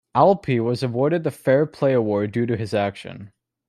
[0.15, 3.31] Alpay was awarded with a fair-play award due to his action.